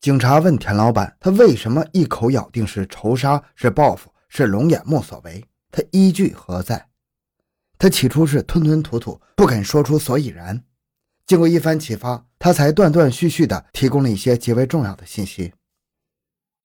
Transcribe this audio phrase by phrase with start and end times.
[0.00, 5.44] 警察问田老板，他为什么一口咬定是仇杀、是报复、是龙眼木所为？
[5.70, 6.88] 他依据何在？
[7.76, 10.64] 他起初是吞吞吐吐，不肯说出所以然。
[11.26, 15.52] 经过一番启发，他才断断续续地提供了一些极为重要的信息。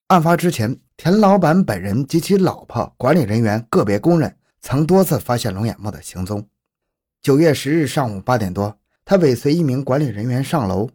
[0.06, 6.48] 案发之前，田老板本人及其老婆、管理人员、个别工人曾多次发现龙眼木的行踪。
[7.20, 10.88] 九月十日上午八点多，他尾随一名管理人员上楼。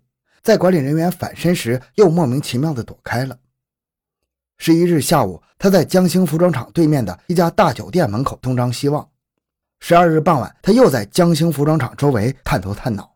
[0.44, 3.38] 在管理人员返身时，又莫名其妙地躲开了。
[4.58, 9.08] 十一日下午，他在江兴服装厂对面的一家大酒店门口东张西望。
[9.80, 13.16] 十二日傍晚，他又在江兴服装厂周围探头探脑。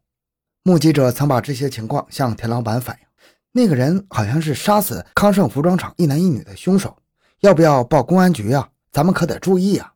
[0.64, 3.08] 目击者曾把这些情况向田老板反映，
[3.52, 6.98] 那个人好像是杀死康盛服装厂一男一女的凶手，
[7.42, 8.68] 要不要报公安局啊？
[8.92, 9.94] 咱们可得注意啊！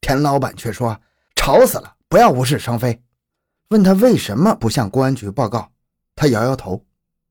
[0.00, 0.98] 田老板却说
[1.34, 3.02] ：“吵死了，不要无事生非。”
[3.70, 5.70] 问他为什么不向公安局报告？
[6.18, 6.82] 他摇摇头，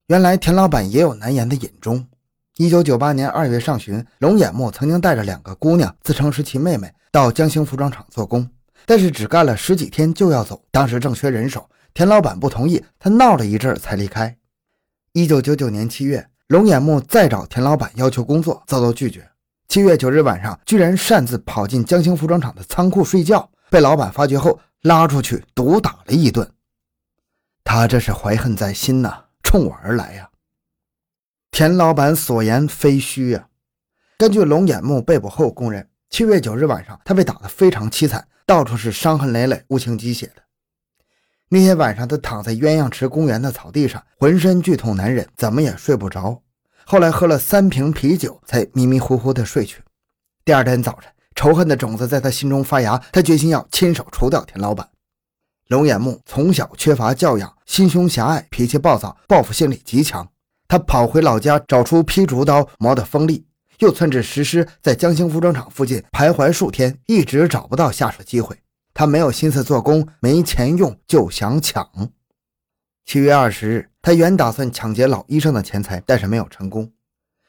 [0.07, 2.07] 原来田老板也有难言的隐衷。
[2.55, 8.49] 一九九八年二月上旬，龙眼木曾经带着两个姑娘，自称是其妹妹，到江兴服装厂做工，
[8.85, 10.63] 但是只干了十几天就要走。
[10.71, 14.37] 当时正缺人手，田老板不同意，他闹了一阵才离开。
[15.11, 19.29] 一九九九年七月，龙眼木再找田老板要求工作，遭到拒绝。
[19.67, 26.49] 七月九日晚上，居然擅自跑进江兴服装厂的仓库睡觉，被老板发觉后拉出去毒打了一顿。
[27.69, 30.29] 他这是怀恨在心呐，冲我而来呀！
[31.51, 33.49] 田老板所言非虚呀。
[34.17, 40.43] 根据龙眼木被捕后供认，七月九日晚上，他被打得非常凄惨，到处是伤痕累累、无情鸡血的。
[41.49, 46.41] 那天晚上，他躺在鸳鸯池公园的草地上，浑身剧痛难忍，怎么也睡不着。
[46.85, 49.83] 后来喝了三瓶啤酒，才迷迷糊糊的睡去。
[50.45, 54.89] 第二天早晨，仇恨的种子在他心中发芽，他决心要亲手除掉田老板。
[55.67, 60.25] 龙眼木从小缺乏教养，心胸狭隘，脾气暴躁，报复心理极强。
[60.65, 63.45] 他跑回老家，找出劈竹刀磨得锋利，
[63.79, 68.57] 又窜至石狮，在江兴服装厂附近徘徊数天，一直找不到下手机会。
[68.93, 71.85] 他没有心思做工，没钱用，就想抢。
[73.05, 76.89] 七月二十日，他原打算抢劫老医生的钱财，但是没有成功。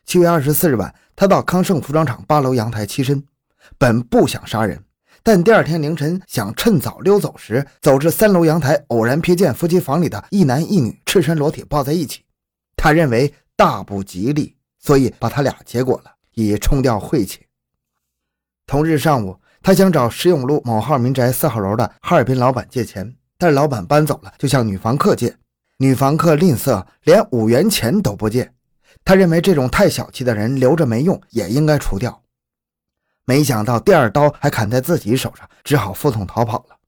[0.04, 3.24] 七月二十四日晚，他到康盛服装厂八楼阳台栖身，
[3.78, 4.82] 本不想杀人。
[5.30, 12.22] 但第二天凌晨想趁早溜走时，走至三楼阳台，偶然瞥见夫妻房里的一男一女赤身裸体抱在一起。
[12.78, 17.40] 他认为大不吉利，所以把他俩结果了，以冲掉晦气。
[18.66, 25.36] 同日上午，他想找石永路某号民宅四号楼的哈尔滨老板借钱，但老板搬走了，就向女房客借。
[25.76, 28.50] 女房客吝啬，连五元钱都不借。
[29.04, 32.22] 他认为这种太小气的人留着没用，也应该除掉。
[33.28, 36.78] 没想到第二刀还砍在自己手上，只好负痛逃跑了，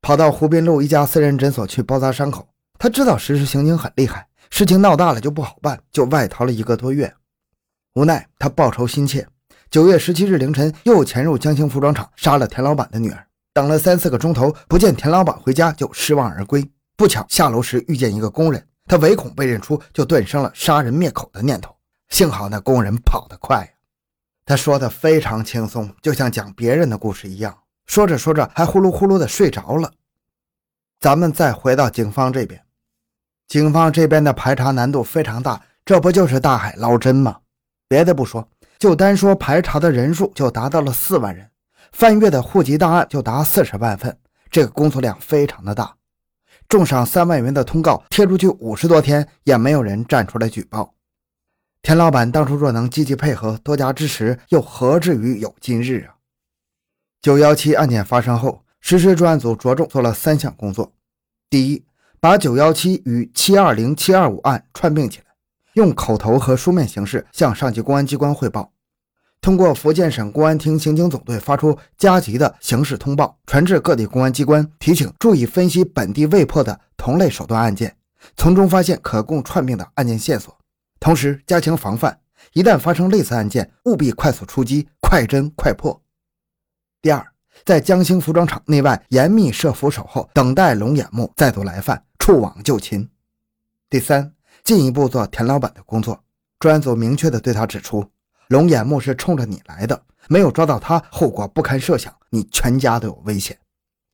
[0.00, 2.48] 跑到湖滨路一家私人诊所去包扎伤口。
[2.78, 7.12] 他知道实施刑警很厉害，事情闹大了就不好办，就外逃了一个多月。
[7.92, 9.28] 无奈他报仇心切，
[9.70, 13.26] 九月十七日凌晨又潜入江兴服装厂，杀了田老板的女儿。
[13.52, 16.66] 等了三四个钟头，不见田老板回家，就失望而归。
[16.96, 21.76] 不巧下楼时遇见一个工人，他唯恐被认出，就顿生了杀人灭口的念头。
[22.08, 23.70] 幸好那工人跑得快呀。
[24.44, 27.56] 他说的非常轻松，就像讲别人的故事一样。
[27.86, 29.92] 说着说着，还呼噜呼噜的睡着了。
[30.98, 32.62] 咱们再回到警方这边，
[33.48, 37.38] 警方这边的排查难度非常大，这不就是大海捞针吗？
[37.88, 38.48] 别的不说，
[38.78, 41.50] 就单说排查的人数就达到了四万人，
[41.92, 44.16] 翻阅的户籍档案就达四十万份，
[44.50, 45.94] 这个工作量非常的大。
[46.68, 50.94] 重赏三万元的通告贴出去五十多天，也没有人站出来举报。
[51.82, 56.14] 田老板当初若能积极配合、多加支持，又何至于有今日啊？
[57.22, 60.92] 九幺七案件发生后，实施专案组着重做了三项工作：
[61.48, 61.82] 第一，
[62.20, 65.24] 把九幺七与七二零、七二五案串并起来，
[65.72, 68.70] 用口头和书面形式向上级公安机关汇报；
[69.40, 77.96] 通过福建省公安厅刑警总队发出加急的刑事通报，传至各地公安机关，提醒注意分析本地未破的同类手段案件，
[78.36, 80.59] 从中发现可供串并的案件线索。
[81.00, 82.20] 同时加强防范，
[82.52, 86.00] 一旦发生类似案件，务必快速出击，快侦快破。
[87.00, 87.26] 第二，
[87.64, 93.08] 在江兴服装厂内外严密设伏守候，等待龙眼木再度来犯，触网就擒。
[93.88, 96.22] 第三，进一步做田老板的工作。
[96.58, 98.04] 专案组明确地对他指出，
[98.48, 103.56] 龙眼木是冲着你来的，没有抓到他，后果不堪设想，你全家都有危险。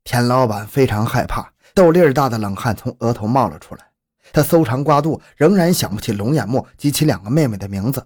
[0.05, 3.85] 田老板非常害怕，豆粒儿大的冷汗从额头冒了出来。
[4.33, 8.05] 他搜肠刮肚，仍然想不起龙眼木及其两个妹妹的名字。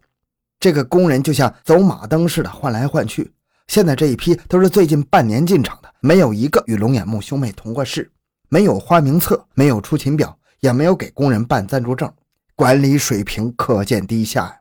[0.58, 3.32] 这个工人就像走马灯似的换来换去。
[3.66, 8.10] 现在这一批都是最近半年进厂的，没有一个与龙眼木兄妹同过事，
[8.48, 12.12] 没有花名册，没有出勤表，也没有给工人办暂住证。
[12.56, 14.56] 管理水平可见低下呀。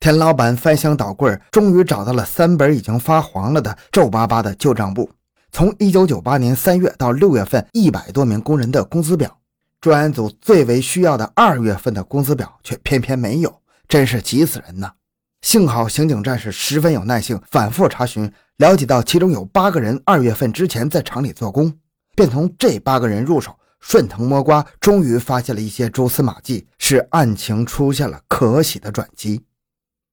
[0.00, 5.10] 田老板翻箱倒柜，终于找到了三本已经发黄了的皱巴巴的旧账簿。
[5.50, 9.41] 从一九九八年三月到六月份，一百多名工人的工资表。
[9.82, 14.92] 专案组最为需要的二月份的工资表却偏偏没有，真是急死人呐！
[15.40, 21.74] 幸好刑警战士十分有耐性，反复查询，了解到其中有八个人二月份之前在厂里做工，
[22.14, 29.42] 便从这八个人入手，顺藤摸瓜，终于发现了一些蛛丝马迹，使案情出现了可喜的转机。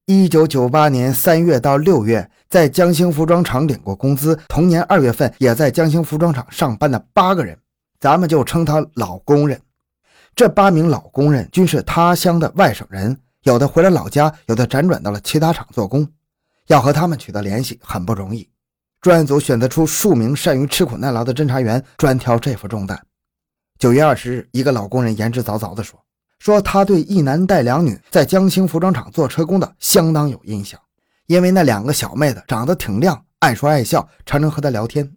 [0.07, 7.60] 一九九八年三月到六月，在江兴服装厂领过工资，同年二月份也在江兴服装厂上班的八个人。
[7.99, 9.61] 咱们就称他老工人。
[10.35, 16.07] 这八名老工人均是他乡的外省人，有的回了老家，有的辗转到了其他厂做工。
[16.67, 18.47] 要和他们取得联系很不容易。
[19.01, 23.01] 专案组选择出数名善于吃苦耐劳的侦查员，专挑这副重担。
[23.79, 25.99] 九月二十日，一个老工人言之凿凿地说
[26.39, 30.79] ：“说他对一男带两女在江兴服装厂做车工的相当有印象，
[31.27, 35.09] 因为那两个小妹子长得挺亮，爱说爱笑，常常和他聊天。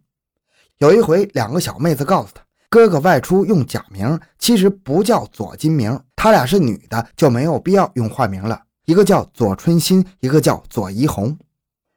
[0.78, 2.42] 有一回，两个小妹子告诉他。”
[2.72, 6.00] 哥哥外出用假名，其实不叫左金明。
[6.16, 8.62] 他俩是女的，就没有必要用化名了。
[8.86, 11.36] 一个叫左春心，一个叫左怡红。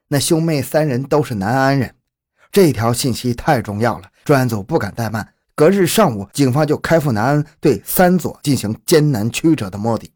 [0.10, 1.95] 那兄妹三人都是南安人。
[2.51, 5.25] 这条信息太重要了，专案组不敢怠慢。
[5.56, 10.12] 隔日上午，警方就开赴南安，对三左进行艰难曲折的摸底。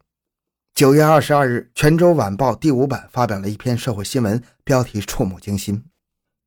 [0.74, 5.82] 九月二十二日，《泉州晚报》第五版发表了一篇社会新闻，标题触目惊心：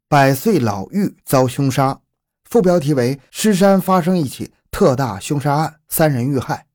[0.07, 2.01] 百岁老妪遭凶杀。
[2.49, 6.67] 副标题为“狮山发生一起特大凶杀案，三人遇害”，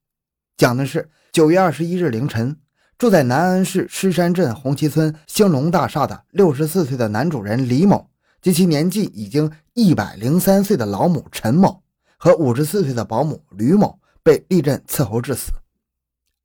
[0.56, 2.56] 讲的是九月二十一日凌晨，
[2.98, 8.10] 住在南安市狮山镇红旗村兴隆大厦的六十四岁的男主人李某
[8.42, 11.82] 及其年纪已经一百零三岁的老母陈某
[12.16, 15.52] 和五十四岁的保姆吕某被利刃伺候致死。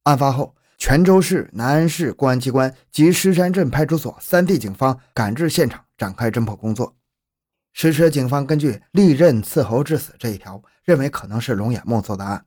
[0.04, 6.96] 案发后，泉州市、南安市公安机关及狮山镇派出所三地警方赶至现场，展开侦破工作。
[7.74, 12.46] 实施警方根据利刃刺喉致死这一条，认为可能是龙眼木做的案，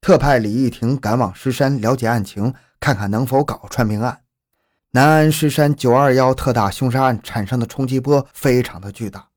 [0.00, 4.20] 特派李玉婷赶往狮山了解案情，看看能否搞串命案。
[4.92, 9.28] 南安狮山九二幺特大凶杀案产生的冲击波非常的巨大。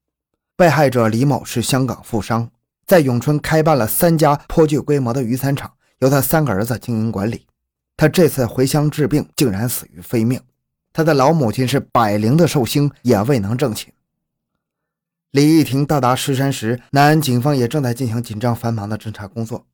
[0.56, 2.50] 被害者李某是香港富商，
[2.86, 7.48] 在永春开办了三家颇具规模的雨伞厂，由他三个儿子经营管理。
[7.98, 10.40] 他这次回乡治病，竟然死于非命。
[10.94, 13.92] 他的老母亲是百灵的寿星，也未能正寝。
[15.32, 19.66] 李玉婷到达石山时，南安警方也正在进行紧张繁忙的侦查工作。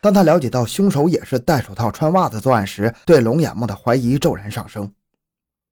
[0.00, 4.92] 当他了解到凶手也是戴手套、穿袜子作案时，对龙眼木的怀疑骤然上升。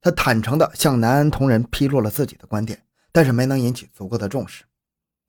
[0.00, 4.62] 他坦诚地向南安同仁披露了自己的观点，但是没能引起足够的重视。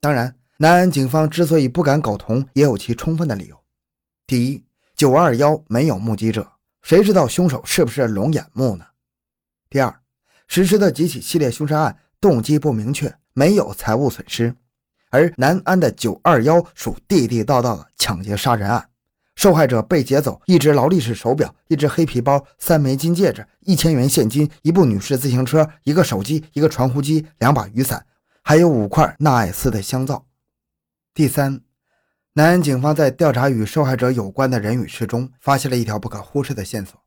[0.00, 3.60] 当然，南安警方之所以不敢苟同，也有其充分的理由：
[4.28, 4.64] 第一，
[4.94, 6.52] 九二幺没有目击者，
[6.82, 8.86] 谁知道凶手是不是龙眼木呢？
[9.68, 9.92] 第二，
[10.46, 13.14] 实施的几起系列凶杀案动机不明确。
[13.34, 14.54] 没有财物损失，
[15.10, 18.88] 而南安的九二幺属地地道道的抢劫杀人案，
[19.36, 28.06] 受害者被劫走一只劳力士手表、一只黑皮包、三枚金戒指、一千元现金、一部女士自行车、一个手机、一个传呼机、两把雨伞，
[28.42, 30.24] 还有五块纳爱斯的香皂。
[31.12, 31.60] 第三，
[32.32, 36.98] 南安警方在调查与受害者有关的人与事中，发现了一条不可忽视的线索：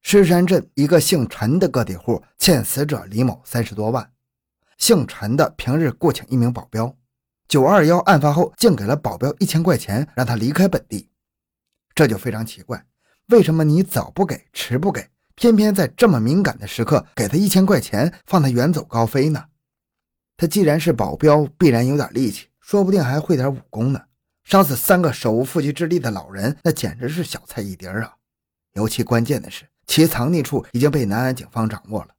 [0.00, 4.08] 狮山镇一个姓陈的个体户欠死者李某三十多万。
[4.78, 6.96] 姓陈的平日雇请一名保镖，
[7.48, 11.08] 九二幺案发后竟给了保镖一千块钱，让他离开本地，
[11.94, 12.84] 这就非常奇怪。
[13.28, 19.44] 为什么你早不给，迟不给，偏偏在这么敏感的时刻给他一千块钱，放他远走高飞呢？
[20.36, 24.00] 他既然是保镖，必然有点力气，说不定还会点武功呢。
[24.44, 28.14] 杀死三个手无缚鸡之力的老人，那简直是小菜一碟啊！
[28.74, 32.10] 尤其关键的是，其藏匿处已经被南安警方掌握了。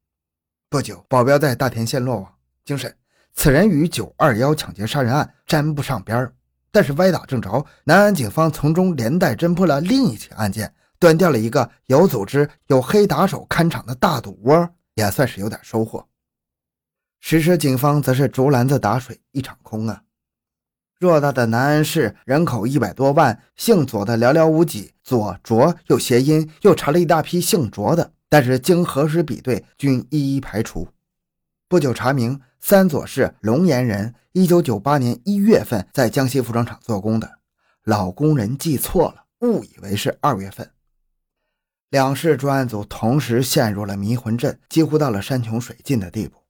[0.69, 2.36] 不久，保镖在大田县落网。
[2.67, 2.93] 精神，
[3.33, 6.33] 此人与九二幺抢劫杀人案沾不上边儿，
[6.69, 16.05] 但是歪打正着，南安警方从中连带侦破了另一起案件，断掉了一个有组织、有黑打手看场的大赌窝，也算是有点收获。
[17.21, 20.01] 实施警方则是竹篮子打水一场空啊！
[20.99, 30.89] 偌大的南安市人口一百多万，姓左的寥寥无几，左卓又谐音，又查了一大批姓卓的，但是经核实比对，均一一排除。
[31.69, 32.41] 不久查明。
[32.69, 37.39] 三左是龙岩人，一九九八年一月份在江西服装厂做工的。
[37.83, 40.69] 老工人记错了，误以为是二月份。
[41.91, 46.43] 两市专案组同时陷入了迷魂阵，几乎到了山穷水尽的地步。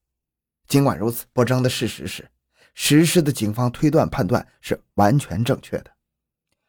[0.67, 2.27] 尽管如此，不争的事实是，
[2.73, 5.91] 实施的警方推断判断是完全正确的。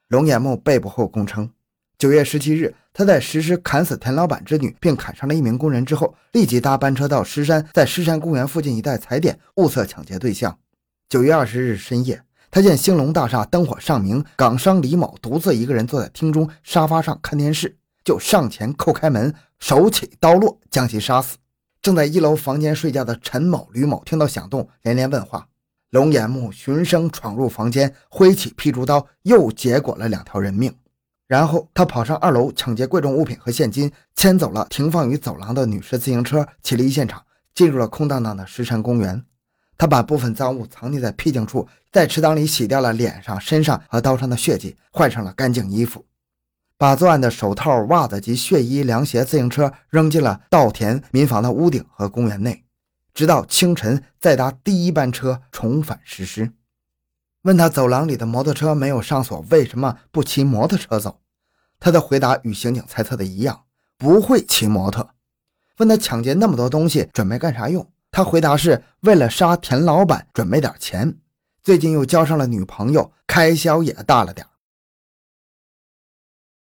[0.08, 1.50] 龙眼木被捕后供称，
[1.96, 10.58] 九月十七日，他在实施砍死田老板之女并砍伤了一名工人之后，立即搭班车到狮山，在狮山公园附近一带踩点，物色抢劫对象。
[11.08, 21.36] 九月二十日深夜，他见兴隆大厦灯火尚明，港商李某独自一个人坐在厅中沙发上看电视，就上前叩开门，手起刀落，将其杀死。
[21.80, 25.46] 正在一楼房间睡觉的陈某、吕某听到响动，连连问话。
[25.90, 30.74] 龙眼木循声闯入房间，挥起劈竹刀，又结果了两条人命。
[31.28, 37.22] 然后他跑上二楼抢劫贵重物品和现金，牵走了停放于走廊的女士自行车，起离现场，
[37.54, 39.22] 进入了空荡荡的石山公园。
[39.76, 46.06] 他把部分赃物藏匿在僻静处，在池塘里洗掉了脸上、身上和刀上的血迹，换上了干净衣服，
[46.78, 52.64] 把作案的手套、袜子及血衣、凉鞋、自行车扔进了稻田民房的屋顶和公园内，
[53.12, 56.50] 直到清晨再搭第一班车重返石狮。
[57.42, 61.20] 问他走廊里的摩托车没有上锁，为什么不骑摩托车走？
[61.80, 63.62] 他的回答与刑警猜测的一样，
[63.96, 65.10] 不会骑摩托。
[65.78, 67.88] 问他抢劫那么多东西准备干啥用？
[68.10, 71.18] 他回答是为了杀田老板准备点钱，
[71.62, 74.46] 最近又交上了女朋友，开销也大了点